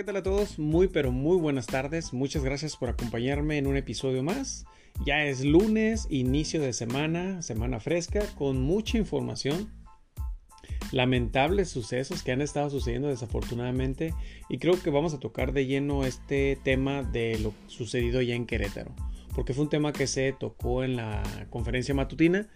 [0.00, 0.58] ¿qué tal a todos?
[0.58, 2.14] Muy pero muy buenas tardes.
[2.14, 4.64] Muchas gracias por acompañarme en un episodio más.
[5.04, 9.70] Ya es lunes, inicio de semana, semana fresca, con mucha información.
[10.90, 14.14] Lamentables sucesos que han estado sucediendo desafortunadamente
[14.48, 18.46] y creo que vamos a tocar de lleno este tema de lo sucedido ya en
[18.46, 18.94] Querétaro,
[19.34, 22.48] porque fue un tema que se tocó en la conferencia matutina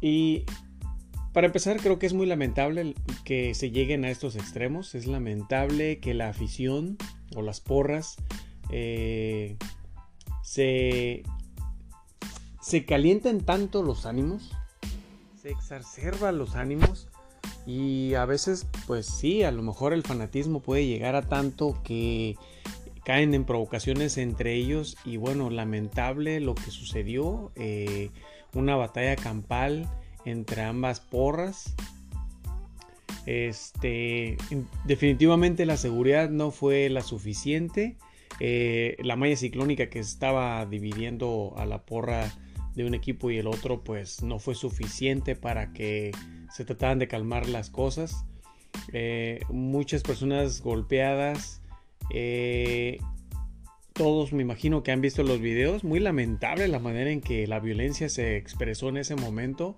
[0.00, 0.44] y
[1.32, 4.94] para empezar, creo que es muy lamentable que se lleguen a estos extremos.
[4.94, 6.98] Es lamentable que la afición
[7.34, 8.16] o las porras
[8.70, 9.56] eh,
[10.42, 11.22] se,
[12.60, 14.52] se calienten tanto los ánimos,
[15.40, 17.08] se exacerban los ánimos
[17.66, 22.36] y a veces, pues sí, a lo mejor el fanatismo puede llegar a tanto que
[23.04, 28.10] caen en provocaciones entre ellos y bueno, lamentable lo que sucedió, eh,
[28.54, 29.88] una batalla campal
[30.24, 31.74] entre ambas porras.
[33.26, 34.36] Este,
[34.84, 37.96] definitivamente la seguridad no fue la suficiente.
[38.40, 42.32] Eh, la malla ciclónica que estaba dividiendo a la porra
[42.74, 46.10] de un equipo y el otro, pues no fue suficiente para que
[46.50, 48.24] se trataran de calmar las cosas.
[48.92, 51.62] Eh, muchas personas golpeadas.
[52.10, 52.98] Eh,
[53.92, 55.84] todos me imagino que han visto los videos.
[55.84, 59.76] Muy lamentable la manera en que la violencia se expresó en ese momento.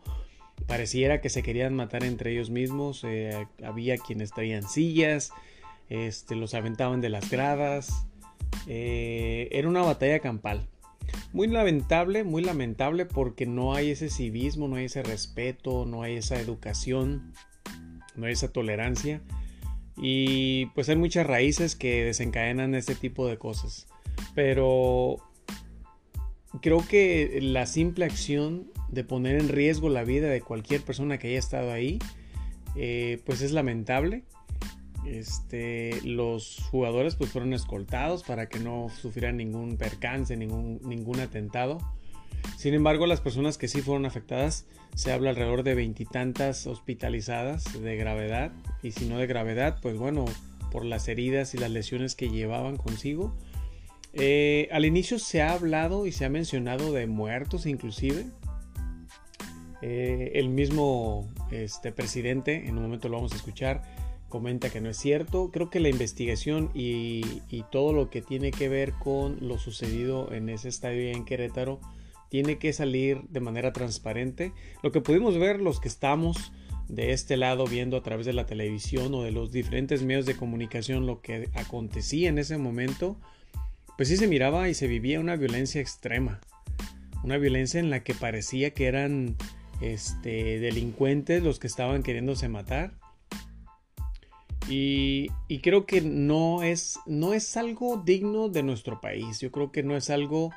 [0.66, 3.02] Pareciera que se querían matar entre ellos mismos.
[3.05, 5.33] Eh, había quienes traían sillas,
[5.88, 8.06] este, los aventaban de las gradas.
[8.66, 10.66] Eh, era una batalla campal.
[11.33, 16.16] Muy lamentable, muy lamentable porque no hay ese civismo, no hay ese respeto, no hay
[16.16, 17.33] esa educación,
[18.16, 19.20] no hay esa tolerancia.
[19.96, 23.86] Y pues hay muchas raíces que desencadenan este tipo de cosas.
[24.34, 25.18] Pero
[26.61, 31.28] creo que la simple acción de poner en riesgo la vida de cualquier persona que
[31.28, 31.98] haya estado ahí,
[32.77, 34.25] eh, pues es lamentable.
[35.06, 41.79] Este, los jugadores pues fueron escoltados para que no sufrieran ningún percance, ningún, ningún atentado.
[42.57, 47.97] Sin embargo, las personas que sí fueron afectadas, se habla alrededor de veintitantas hospitalizadas de
[47.97, 48.52] gravedad.
[48.83, 50.24] Y si no de gravedad, pues bueno,
[50.70, 53.36] por las heridas y las lesiones que llevaban consigo.
[54.13, 58.27] Eh, al inicio se ha hablado y se ha mencionado de muertos inclusive.
[59.86, 63.83] Eh, el mismo este, presidente, en un momento lo vamos a escuchar,
[64.30, 65.50] comenta que no es cierto.
[65.52, 70.48] Creo que la investigación y, todo lo que tiene que ver con lo sucedido en
[70.48, 71.80] ese estadio en Querétaro
[72.30, 74.55] tiene que salir de manera transparente.
[74.83, 76.50] Lo que pudimos ver los que estamos
[76.89, 80.34] de este lado viendo a través de la televisión o de los diferentes medios de
[80.34, 83.18] comunicación lo que acontecía en ese momento,
[83.98, 86.40] pues sí se miraba y se vivía una violencia extrema.
[87.23, 89.36] Una violencia en la que parecía que eran
[89.92, 92.95] este, delincuentes los que estaban queriéndose matar.
[94.68, 95.28] Y,
[95.62, 99.40] creo que no es, no es algo digno de nuestro país.
[99.40, 100.52] Yo creo que no es algo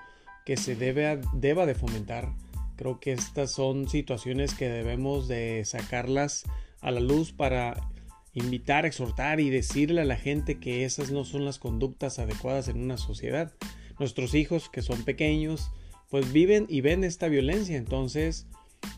[0.45, 2.33] que se debe deba de fomentar.
[2.77, 6.43] Creo que estas son situaciones que debemos de sacarlas
[6.79, 7.89] a la luz para
[8.33, 12.81] invitar, exhortar y decirle a la gente que esas no son las conductas adecuadas en
[12.81, 13.51] una sociedad.
[13.99, 15.71] Nuestros hijos que son pequeños
[16.09, 17.77] pues viven y ven esta violencia.
[17.77, 18.47] Entonces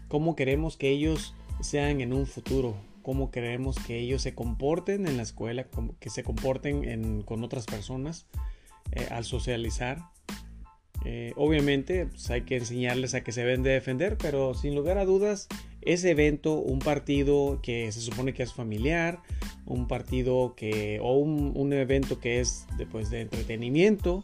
[0.07, 5.17] cómo queremos que ellos sean en un futuro, cómo queremos que ellos se comporten en
[5.17, 5.67] la escuela,
[5.99, 8.25] que se comporten con otras personas
[8.91, 9.99] eh, al socializar.
[11.05, 14.97] Eh, obviamente pues, hay que enseñarles a que se deben de defender, pero sin lugar
[14.97, 15.47] a dudas,
[15.81, 19.21] ese evento, un partido que se supone que es familiar,
[19.65, 24.23] un partido que, o un, evento que es de, pues, de entretenimiento,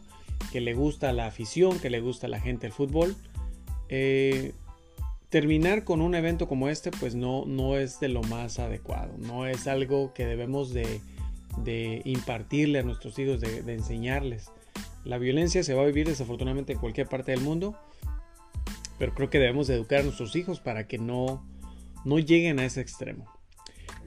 [0.52, 3.16] que le gusta la afición, que le gusta la gente el fútbol,
[3.88, 4.52] eh,
[5.36, 9.46] terminar con un evento como este pues no, no es de lo más adecuado, no
[9.46, 11.02] es algo que debemos de,
[12.06, 14.50] impartirle a nuestros hijos, de, enseñarles.
[15.04, 17.76] La violencia se va a vivir desafortunadamente en cualquier parte del mundo,
[18.98, 21.46] pero creo que debemos de educar a nuestros hijos para que no,
[22.06, 23.26] no lleguen a ese extremo.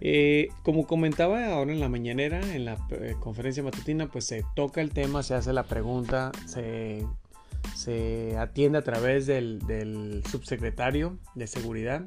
[0.01, 4.81] Eh, como comentaba ahora en la mañanera, en la eh, conferencia matutina, pues se toca
[4.81, 7.05] el tema, se hace la pregunta, se
[7.79, 12.03] se atiende a través del, subsecretario de seguridad.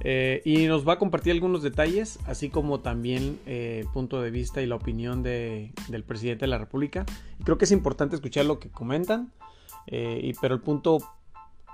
[0.00, 4.30] Eh, y nos va a compartir algunos detalles, así como también eh, el punto de
[4.30, 5.72] vista y la opinión del
[6.06, 7.06] presidente de la República.
[7.44, 9.32] creo que es importante escuchar lo que comentan,
[9.86, 10.98] eh, y, pero el punto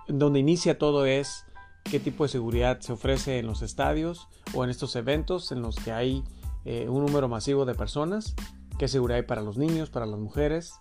[0.08, 1.46] donde inicia todo es
[1.84, 5.76] qué tipo de seguridad se ofrece en los estadios o en estos eventos en los
[5.76, 6.24] que hay
[6.66, 8.34] un número masivo de personas,
[8.78, 10.80] qué seguridad hay para los niños, para las mujeres,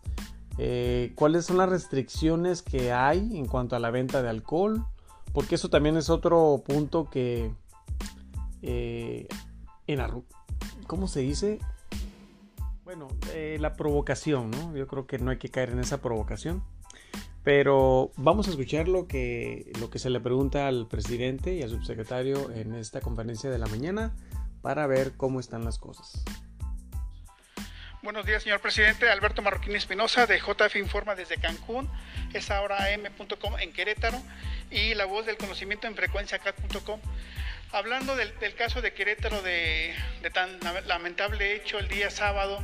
[0.57, 4.85] eh, cuáles son las restricciones que hay en cuanto a la venta de alcohol,
[5.33, 7.51] porque eso también es otro punto que
[8.61, 9.27] eh,
[9.87, 9.99] en
[10.87, 11.59] ¿cómo se dice?
[12.83, 14.75] Bueno, eh, la provocación, ¿no?
[14.75, 16.63] Yo creo que no hay que caer en esa provocación.
[17.43, 21.69] Pero vamos a escuchar lo que, lo que se le pregunta al presidente y al
[21.69, 24.15] subsecretario en esta conferencia de la mañana
[24.61, 26.23] para ver cómo están las cosas.
[28.03, 29.09] Buenos días, señor presidente.
[29.09, 31.89] Alberto Marroquín Espinosa de JF Informa desde Cancún,
[32.33, 34.21] es ahora m.com en Querétaro
[34.69, 36.99] y la voz del conocimiento en frecuenciacat.com.
[37.71, 39.95] Hablando del, caso de Querétaro, de,
[40.33, 42.61] tan lamentable hecho el día sábado,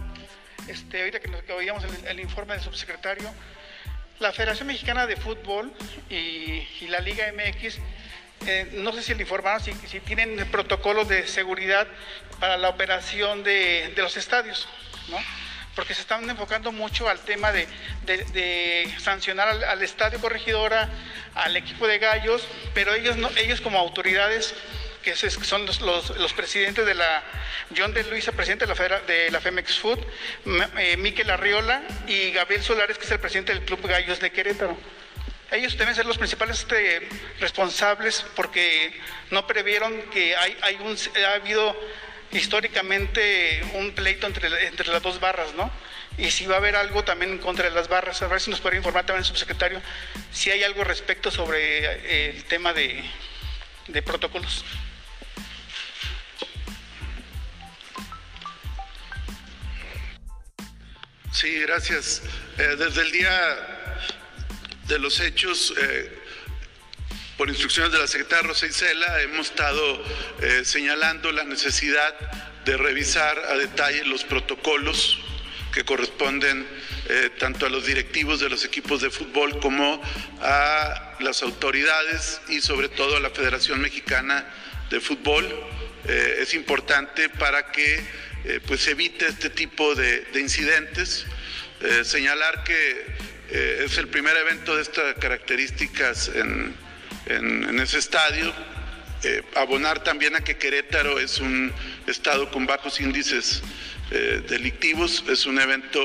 [0.68, 3.33] este, ahorita que, oíamos el, informe del subsecretario,
[4.19, 5.71] la Federación Mexicana de Fútbol
[6.09, 7.80] y, la Liga MX,
[8.45, 11.88] eh, no sé si le informaron, si, tienen protocolos de seguridad
[12.39, 14.68] para la operación de, de los estadios.
[15.75, 17.68] Porque se están enfocando mucho al tema de,
[18.97, 20.89] sancionar al, estadio corregidora,
[21.36, 24.53] al equipo de gallos, pero ellos, no, ellos como autoridades
[25.03, 27.24] que son los, presidentes de la,
[27.75, 30.00] John de Luisa, presidente de la, de la Femex Food,
[30.77, 34.77] eh, Miquel Arriola y Gabriel Solares, que es el presidente del Club Gallos de Querétaro.
[35.51, 37.07] Ellos deben ser los principales este,
[37.39, 38.93] responsables porque
[39.31, 41.75] no previeron que hay, hay un, ha habido
[42.31, 45.71] históricamente un pleito entre, entre las dos barras, ¿no?
[46.17, 48.77] Y si va a haber algo también contra las barras, a ver si nos puede
[48.77, 49.81] informar también el subsecretario
[50.31, 53.03] si hay algo respecto sobre eh, el tema de,
[53.87, 54.63] de protocolos.
[61.31, 62.21] Sí, gracias.
[62.57, 63.78] Eh, desde el día
[64.89, 66.12] de los hechos, eh,
[67.38, 70.03] por instrucciones de la secretaria Rosa Isela, hemos estado
[70.41, 72.13] eh, señalando la necesidad
[72.65, 75.19] de revisar a detalle los protocolos
[75.71, 76.68] que corresponden
[77.07, 80.01] eh, tanto a los directivos de los equipos de fútbol como
[80.41, 84.51] a las autoridades y sobre todo a la Federación Mexicana
[84.89, 85.45] de Fútbol.
[86.07, 88.30] Eh, es importante para que
[88.65, 91.25] pues evite este tipo de, de incidentes.
[92.03, 93.06] señalar que
[93.51, 96.75] es el primer evento de estas características en
[97.29, 98.51] en, ese estadio.
[99.23, 101.73] Eh, abonar también a que Querétaro es un
[102.07, 103.61] estado con bajos índices
[104.11, 105.99] eh, delictivos, es un evento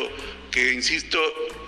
[0.50, 1.18] que, insisto,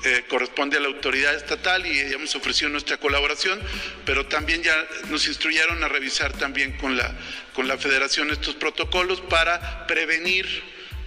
[0.05, 3.61] eh, corresponde a la autoridad estatal y hemos ofrecido nuestra colaboración,
[4.05, 4.75] pero también ya
[5.09, 7.17] nos instruyeron a revisar también con la,
[7.55, 10.47] con la federación estos protocolos para prevenir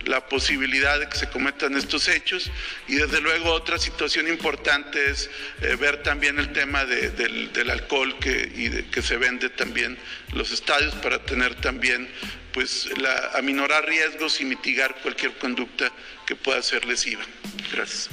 [0.06, 2.50] la posibilidad de que se cometan estos hechos
[2.88, 5.30] y desde luego otra situación importante es
[5.62, 9.98] eh, ver también el tema del, alcohol que, y que se vende también
[10.34, 12.10] los estadios para tener también
[12.54, 15.92] pues la, aminorar riesgos y mitigar cualquier conducta
[16.26, 17.24] que pueda ser lesiva.
[17.72, 18.10] Gracias.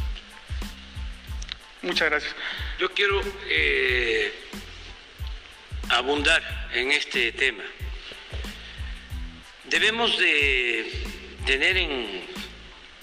[1.82, 2.34] Muchas gracias.
[2.78, 4.32] Yo quiero eh,
[5.90, 7.62] abundar en este tema.
[9.64, 11.15] Debemos de
[11.46, 12.26] tener en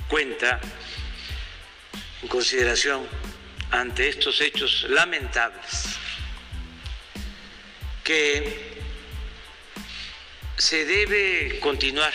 [0.09, 0.59] cuenta,
[2.21, 3.07] en consideración,
[3.71, 5.95] ante estos hechos lamentables,
[8.03, 8.73] que
[10.57, 12.13] se debe continuar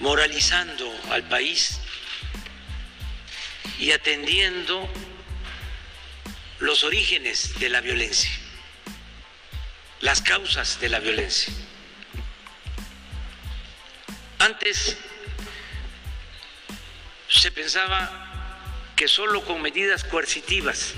[0.00, 1.80] moralizando al país
[3.78, 4.86] y atendiendo
[6.58, 8.30] los orígenes de la violencia,
[10.02, 11.50] las causas de la violencia.
[14.48, 14.96] Antes
[17.28, 20.94] se pensaba que solo con medidas coercitivas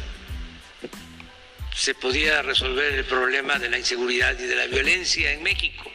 [1.74, 5.90] se podía resolver el problema de la inseguridad y de la violencia en México.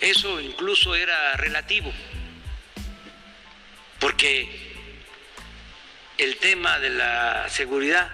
[0.00, 1.92] Eso incluso era relativo,
[4.00, 4.74] porque
[6.18, 8.10] el tema de la seguridad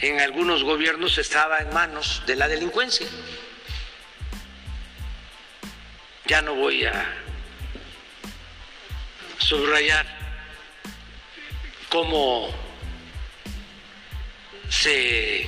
[0.00, 3.06] en algunos gobiernos estaba en manos de la delincuencia.
[6.32, 7.14] Ya no voy a
[9.36, 10.06] subrayar
[11.90, 12.50] cómo
[14.70, 15.46] se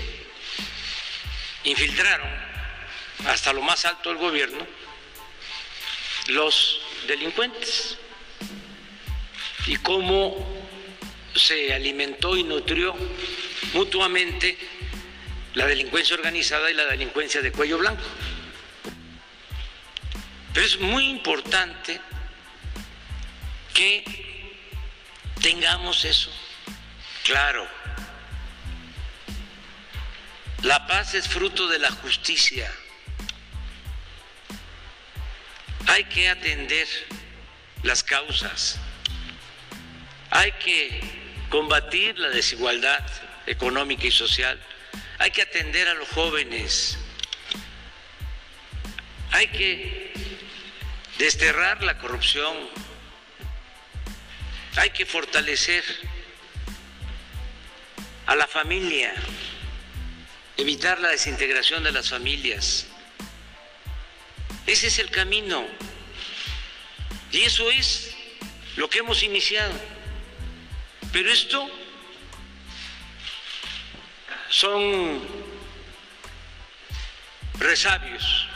[1.65, 2.29] infiltraron
[3.25, 4.67] hasta lo más alto del gobierno
[6.27, 7.97] los delincuentes
[9.67, 10.37] y cómo
[11.35, 12.95] se alimentó y nutrió
[13.73, 14.59] mutuamente
[15.55, 18.05] la delincuencia organizada y la delincuencia de cuello blanco.
[20.55, 22.01] Pero es muy importante
[23.75, 24.05] que
[25.43, 26.31] tengamos eso
[27.25, 27.67] claro.
[30.63, 32.71] La paz es fruto de la justicia.
[35.87, 36.87] Hay que atender
[37.83, 38.79] las causas.
[40.31, 41.01] Hay que
[41.51, 43.05] combatir la desigualdad
[43.47, 44.59] económica y social.
[45.19, 46.99] Hay que atender a los jóvenes.
[49.33, 50.04] Hay que
[51.25, 52.55] desterrar la corrupción,
[54.77, 55.83] hay que fortalecer
[58.27, 59.15] a la familia,
[60.59, 62.87] evitar la desintegración de las familias.
[64.67, 65.65] Ese es el camino.
[67.33, 68.15] Y eso es
[68.77, 69.73] lo que hemos iniciado.
[71.11, 71.67] Pero esto
[74.51, 75.23] son
[77.59, 78.49] resabios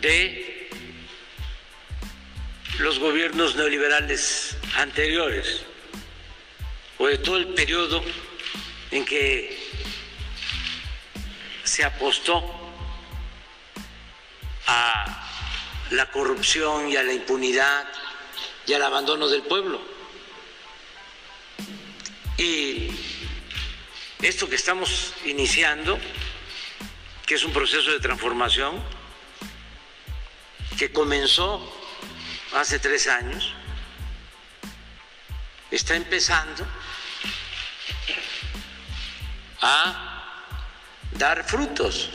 [0.00, 0.68] de
[2.78, 5.62] los gobiernos neoliberales anteriores
[6.98, 8.02] o de todo el periodo
[8.90, 9.58] en que
[11.64, 12.42] se apostó
[14.66, 15.28] a
[15.90, 17.86] la corrupción y a la impunidad
[18.66, 19.80] y al abandono del pueblo.
[22.38, 22.90] Y
[24.22, 25.98] esto que estamos iniciando,
[27.26, 28.82] que es un proceso de transformación,
[30.80, 31.60] que comenzó
[32.54, 33.52] hace tres años,
[35.70, 36.66] está empezando
[39.60, 40.24] a
[41.12, 42.08] dar frutos,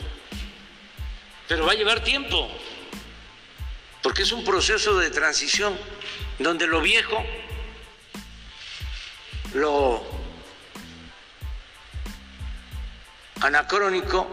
[1.46, 2.50] pero va a llevar tiempo,
[4.02, 5.78] porque es un proceso de transición
[6.40, 7.24] donde lo viejo,
[9.54, 10.04] lo
[13.42, 14.26] anacrónico,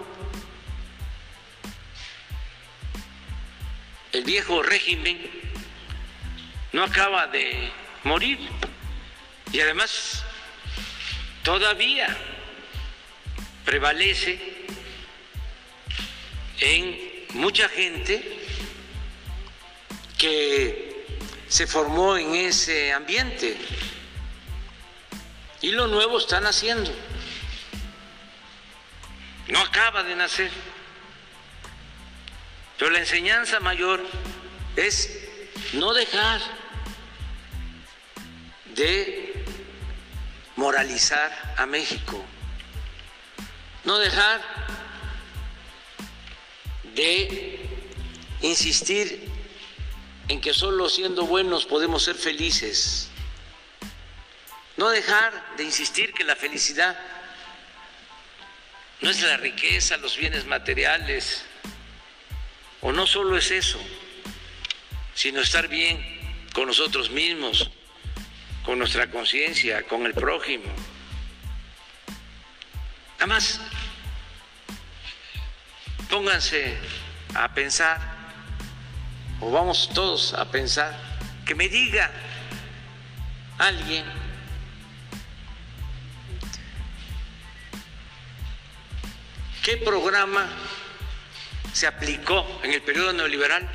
[4.13, 5.19] el viejo régimen
[6.71, 7.71] no acaba de
[8.03, 8.39] morir
[9.51, 10.23] y además
[11.41, 12.15] todavía
[13.65, 14.39] prevalece
[16.59, 18.39] en mucha gente
[20.17, 21.05] que
[21.47, 23.57] se formó en ese ambiente
[25.61, 26.91] y lo nuevo están haciendo.
[29.47, 30.51] No acaba de nacer.
[32.77, 34.03] Pero la enseñanza mayor
[34.75, 35.19] es
[35.73, 36.41] no dejar
[38.75, 39.45] de
[40.55, 42.23] moralizar a México,
[43.83, 44.41] no dejar
[46.95, 47.59] de
[48.41, 49.29] insistir
[50.27, 53.09] en que solo siendo buenos podemos ser felices,
[54.77, 56.97] no dejar de insistir que la felicidad
[59.01, 61.43] no es la riqueza, los bienes materiales,
[62.83, 63.79] o no solo es eso,
[65.15, 66.05] sino estar bien
[66.53, 67.71] con nosotros mismos,
[68.63, 70.65] con nuestra conciencia, con el prójimo.
[73.13, 73.61] Nada más,
[76.09, 76.77] pónganse
[77.33, 78.01] a pensar,
[79.39, 80.93] o vamos todos a pensar,
[81.45, 82.11] que me diga
[83.59, 84.03] alguien
[89.63, 90.49] qué programa
[91.73, 93.69] se aplicó en el periodo neoliberal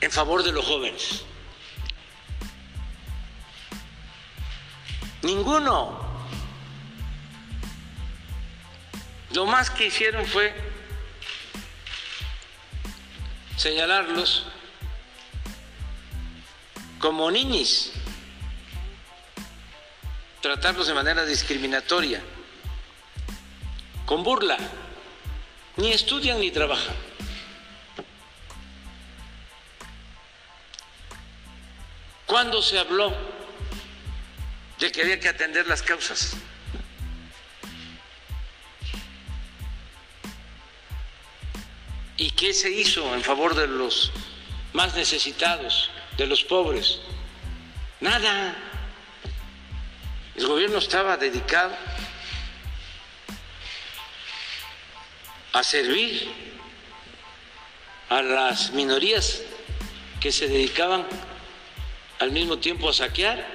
[0.00, 1.24] en favor de los jóvenes.
[5.22, 6.06] Ninguno.
[9.32, 10.54] Lo más que hicieron fue
[13.56, 14.46] señalarlos
[16.98, 17.92] como ninis,
[20.40, 22.22] tratarlos de manera discriminatoria,
[24.06, 24.56] con burla,
[25.76, 26.96] ni estudian ni trabajan.
[32.28, 33.10] ¿Cuándo se habló
[34.78, 36.36] de que había que atender las causas?
[42.18, 44.12] ¿Y qué se hizo en favor de los
[44.74, 47.00] más necesitados, de los pobres?
[48.00, 48.54] Nada.
[50.36, 51.74] El gobierno estaba dedicado
[55.54, 56.30] a servir
[58.10, 59.40] a las minorías
[60.20, 61.06] que se dedicaban
[62.18, 63.46] al mismo tiempo a saquear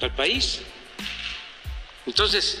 [0.00, 0.60] al país.
[2.06, 2.60] Entonces,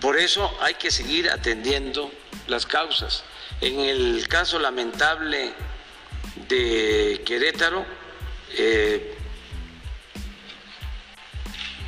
[0.00, 2.10] por eso hay que seguir atendiendo
[2.46, 3.24] las causas.
[3.60, 5.52] En el caso lamentable
[6.48, 7.84] de Querétaro,
[8.52, 9.16] eh,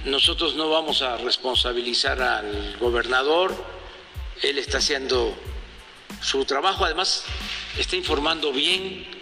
[0.04, 3.54] nosotros no vamos a responsabilizar al gobernador,
[4.42, 5.36] él está haciendo
[6.22, 7.24] su trabajo, además
[7.76, 9.17] está informando bien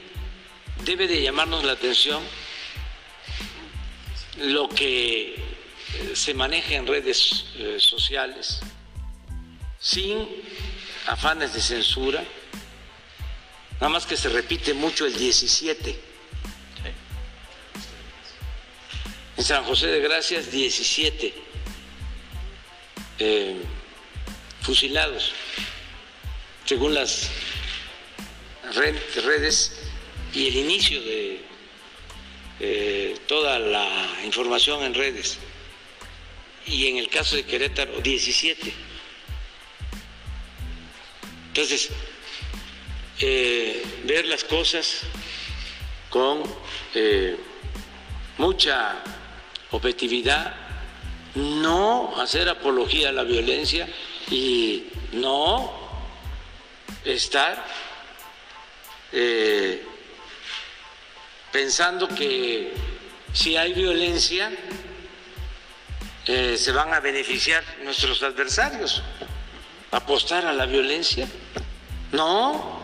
[0.87, 2.23] debe de llamarnos la atención
[4.39, 5.39] lo que eh,
[6.15, 8.61] se maneja en redes eh, sociales
[9.81, 10.29] sin
[11.09, 12.23] afanes de censura,
[13.75, 16.01] nada más que se repite mucho el 17.
[19.37, 21.35] En San José de Gracias, 17
[23.19, 23.57] eh,
[24.63, 25.33] fusilados.
[26.65, 27.29] según las
[28.75, 29.86] redes
[30.37, 31.41] y el inicio de
[32.61, 33.89] eh, toda la
[34.23, 35.39] información en redes.
[36.67, 38.71] Y en el caso de Querétaro, 17.
[41.49, 41.89] Entonces,
[43.19, 45.05] eh, ver las cosas
[46.11, 46.43] con
[46.95, 47.39] eh,
[48.37, 49.03] mucha
[49.71, 50.55] objetividad,
[51.35, 53.89] no hacer apología a la violencia
[54.31, 55.73] y no
[57.07, 57.65] estar
[61.57, 62.75] pensando que
[63.33, 64.53] si hay violencia
[66.27, 69.03] se van a beneficiar nuestros adversarios,
[69.91, 71.27] apostar a la violencia.
[72.13, 72.83] No,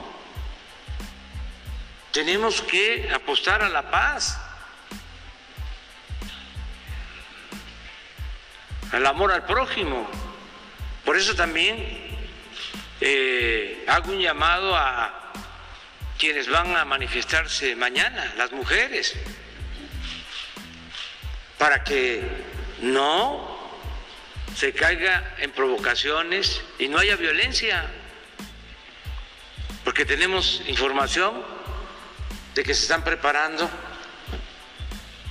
[2.13, 4.39] tenemos que apostar a la paz,
[8.91, 10.09] al amor al prójimo.
[11.05, 11.77] Por eso también
[13.03, 15.22] eh, hago un llamado a
[16.23, 19.13] quienes van a manifestarse mañana, las mujeres,
[21.59, 22.23] para que
[22.81, 23.59] no
[24.55, 27.91] se caiga en provocaciones y no haya violencia,
[29.83, 31.43] porque tenemos información
[32.55, 33.69] de que se están preparando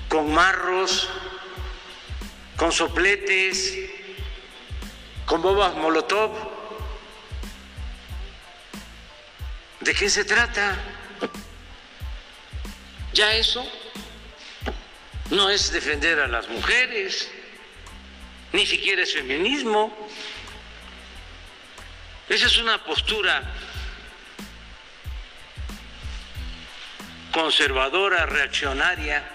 [0.10, 1.08] con marros,
[2.58, 3.78] con sopletes,
[5.26, 6.61] con bobas molotov.
[9.82, 10.78] ¿De qué se trata?
[13.14, 13.68] Ya eso
[15.32, 17.32] no es defender a las mujeres,
[18.54, 20.08] ni siquiera es feminismo.
[22.30, 23.42] Esa es una postura
[27.32, 29.28] conservadora, reaccionaria,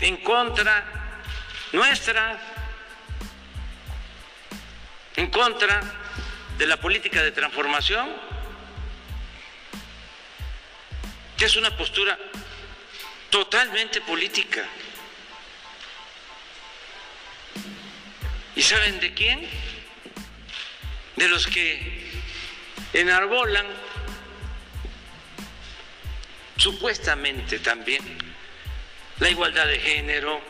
[0.00, 0.84] en contra
[1.72, 2.38] nuestra,
[5.16, 5.80] en contra
[6.56, 8.29] de la política de transformación,
[11.40, 12.18] que es una postura
[13.30, 14.62] totalmente política.
[18.54, 19.48] ¿Y saben de quién?
[21.16, 22.10] De los que
[22.92, 23.64] enarbolan
[26.58, 28.02] supuestamente también,
[29.18, 30.42] la igualdad de género,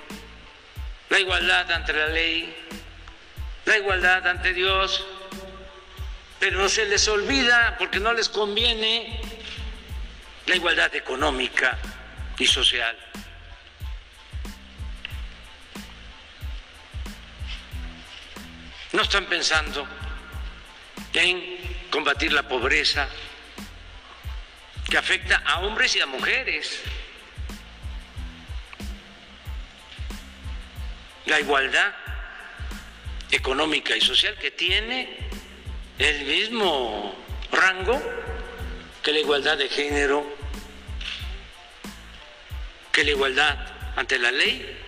[1.08, 2.52] la igualdad ante la ley,
[3.64, 5.06] la igualdad ante Dios,
[6.40, 9.29] pero se les olvida porque no les conviene
[10.50, 11.78] la igualdad económica
[12.36, 12.96] y social.
[18.92, 19.86] No están pensando
[21.12, 23.08] en combatir la pobreza,
[24.90, 26.82] que afecta a hombres y a mujeres.
[31.26, 31.94] La igualdad
[33.30, 35.16] económica y social que tiene
[35.96, 37.14] el mismo
[37.52, 38.02] rango
[39.00, 40.39] que la igualdad de género,
[43.00, 43.56] que la igualdad
[43.96, 44.78] ante la ley.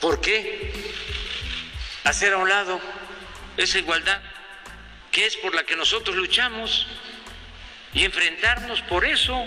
[0.00, 0.72] ¿Por qué
[2.02, 2.80] hacer a un lado
[3.56, 4.20] esa igualdad
[5.12, 6.88] que es por la que nosotros luchamos?
[7.94, 9.46] y enfrentarnos por eso,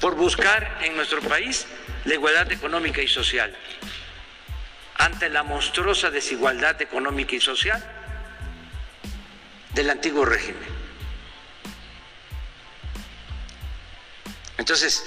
[0.00, 1.66] por buscar en nuestro país
[2.06, 3.54] la igualdad económica y social,
[4.96, 7.84] ante la monstruosa desigualdad económica y social
[9.74, 10.79] del antiguo régimen.
[14.70, 15.04] Entonces,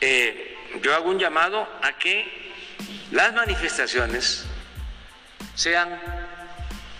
[0.00, 2.52] eh, yo hago un llamado a que
[3.12, 4.44] las manifestaciones
[5.54, 6.00] sean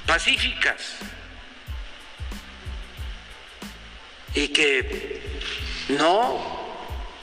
[0.06, 0.98] pacíficas
[4.32, 5.40] y que
[5.88, 6.72] no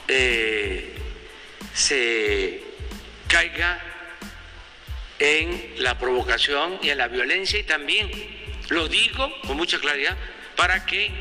[0.09, 0.97] eh,
[1.73, 2.61] se
[3.29, 3.81] caiga
[5.19, 7.57] en la provocación y en la violencia.
[7.57, 8.11] Y también
[8.67, 10.17] lo digo con mucha claridad
[10.57, 11.13] para que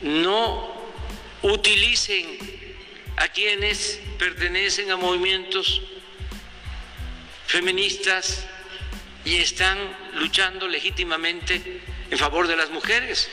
[0.00, 0.73] no
[1.44, 2.38] utilicen
[3.16, 5.82] a quienes pertenecen a movimientos
[7.46, 8.46] feministas
[9.26, 9.78] y están
[10.14, 13.28] luchando legítimamente en favor de las mujeres.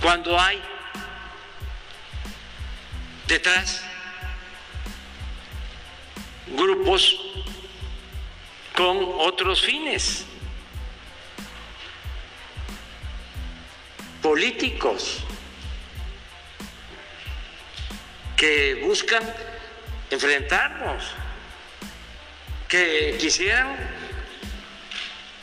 [0.00, 0.60] Cuando hay
[3.26, 3.82] detrás
[6.46, 7.20] grupos
[8.76, 10.26] con otros fines
[14.22, 15.24] políticos
[18.44, 19.22] que buscan
[20.10, 21.02] enfrentarnos,
[22.68, 23.74] que quisieran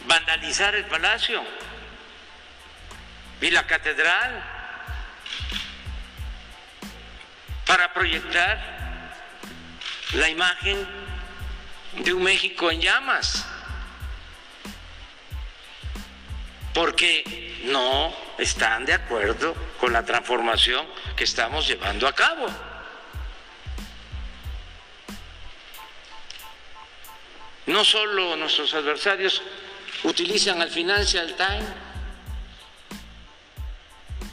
[0.06, 1.44] vandalizar el palacio
[3.42, 4.44] y la catedral
[7.66, 8.60] para proyectar
[10.14, 10.88] la imagen
[12.04, 13.48] de un México en llamas,
[16.76, 20.86] porque no están de acuerdo con la transformación
[21.16, 22.71] que estamos llevando a cabo.
[27.68, 29.42] No solo nuestros adversarios
[30.04, 31.70] utilizan al Financial Times,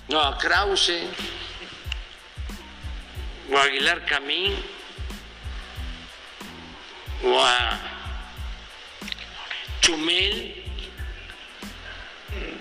[0.09, 1.03] no a Krause
[3.53, 4.55] o a Aguilar Camín
[7.25, 7.79] o a
[9.81, 10.65] Chumel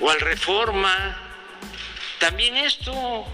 [0.02, 1.18] o al Reforma.
[2.20, 3.26] También esto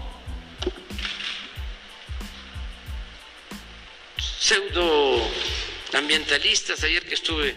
[4.18, 5.26] pseudo
[5.94, 7.54] ambientalistas, ayer que estuve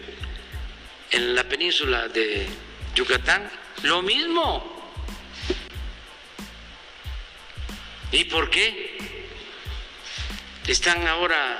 [1.10, 2.46] en la península de
[2.94, 3.50] Yucatán,
[3.82, 4.76] lo mismo.
[8.12, 9.26] ¿Y por qué?
[10.66, 11.58] Están ahora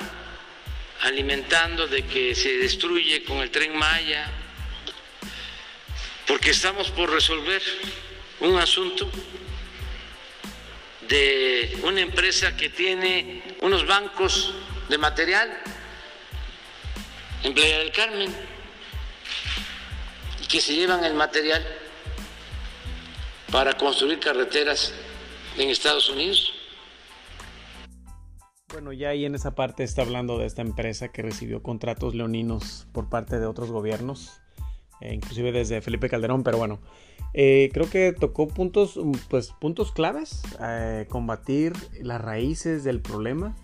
[1.03, 4.31] alimentando de que se destruye con el tren Maya,
[6.27, 7.63] porque estamos por resolver
[8.41, 9.11] un asunto
[11.09, 14.55] de una empresa que tiene unos bancos
[14.89, 15.63] de material
[17.45, 18.35] en Playa del Carmen
[20.43, 21.65] y que se llevan el material
[23.51, 24.93] para construir carreteras
[25.57, 26.53] en Estados Unidos.
[28.71, 32.87] Bueno, ya ahí en esa parte está hablando de esta empresa que recibió contratos leoninos
[32.93, 34.41] por parte de otros gobiernos,
[35.01, 36.79] eh, inclusive desde Felipe Calderón, pero bueno,
[37.33, 41.73] eh, creo que tocó puntos, pues, puntos claves, eh, combatir
[42.03, 43.57] las raíces del problema,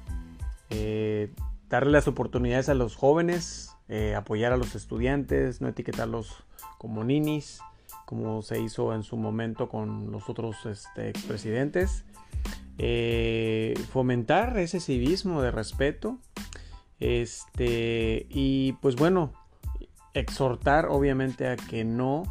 [1.74, 6.44] darle las oportunidades a los jóvenes, eh, apoyar a los estudiantes, no etiquetarlos
[6.78, 7.58] como ninis,
[8.06, 12.04] como se hizo en su momento con los otros este, expresidentes.
[12.78, 16.18] Eh, fomentar ese civismo de respeto.
[17.00, 19.32] Este, y pues bueno,
[20.12, 22.22] exhortar obviamente a que no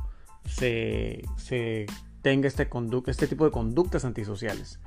[0.45, 1.85] se, se
[2.21, 2.69] tenga este,
[3.07, 4.79] este tipo de conductas antisociales.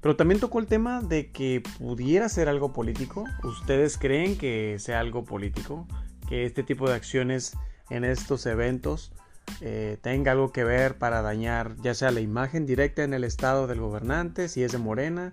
[0.00, 3.24] Pero también tocó el tema de que pudiera ser algo político.
[3.42, 5.86] ¿Ustedes creen que sea algo político?
[6.28, 7.56] Que este tipo de acciones
[7.90, 9.12] en estos eventos
[9.60, 13.66] eh, tenga algo que ver para dañar ya sea la imagen directa en el estado
[13.66, 15.32] del gobernante, si es de Morena,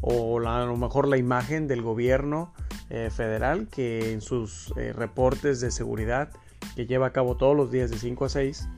[0.00, 2.54] o a lo mejor la imagen del gobierno
[2.88, 6.30] eh, federal que en sus eh, reportes de seguridad
[6.76, 8.68] que lleva a cabo todos los días de 5 a 6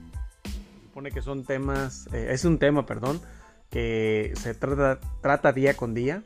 [0.86, 3.20] supone que son temas, es un tema, perdón,
[3.70, 6.22] que se trata, día con día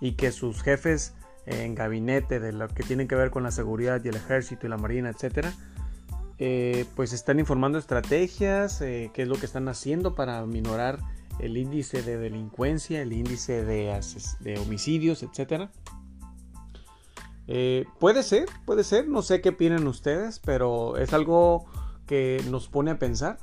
[0.00, 1.14] y que sus jefes
[1.46, 4.70] en gabinete de lo que tienen que ver con la seguridad y el ejército y
[4.70, 5.52] la marina, etcétera,
[6.38, 10.98] eh, pues están informando estrategias, eh, qué es lo que están haciendo para minorar
[11.38, 14.00] el índice de delincuencia, el índice de,
[14.40, 15.70] de homicidios, etcétera.
[17.46, 21.66] Eh, puede ser, puede ser, no sé qué opinan ustedes, pero es algo
[22.06, 23.38] que nos pone a pensar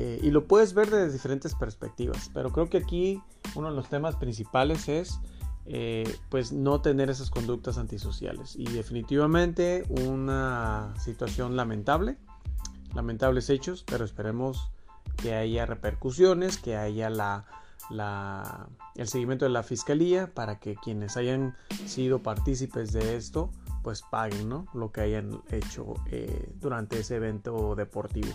[0.00, 3.20] eh, y lo puedes ver desde diferentes perspectivas, pero creo que aquí
[3.56, 5.18] uno de los temas principales es
[5.66, 12.16] eh, pues no tener esas conductas antisociales y definitivamente una situación lamentable,
[12.94, 14.70] lamentables hechos, pero esperemos
[15.16, 17.44] que haya repercusiones, que haya la,
[18.94, 21.56] el seguimiento de la fiscalía para que quienes hayan
[21.86, 23.50] sido partícipes de esto
[23.82, 24.66] pues paguen ¿no?
[24.74, 28.28] lo que hayan hecho eh, durante ese evento deportivo.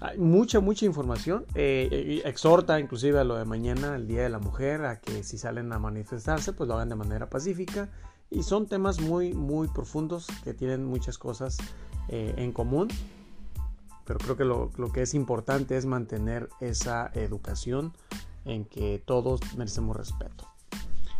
[0.00, 1.44] Hay mucha, mucha información.
[1.54, 5.36] Eh, exhorta inclusive a lo de mañana, el Día de la Mujer, a que si
[5.36, 7.90] salen a manifestarse, pues lo hagan de manera pacífica.
[8.30, 11.58] Y son temas muy, muy profundos que tienen muchas cosas
[12.08, 12.88] eh, en común.
[14.06, 17.92] Pero creo que lo, lo, que es importante es mantener esa educación
[18.46, 20.48] en que todos merecemos respeto.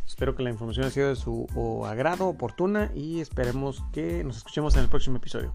[0.06, 1.46] Espero que la información haya sido de su
[1.86, 5.54] agrado, oportuna y esperemos que nos escuchemos en el próximo episodio.